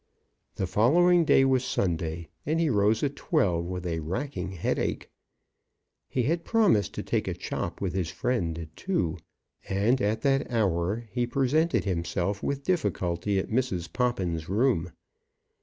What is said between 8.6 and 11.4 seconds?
two, and at that hour he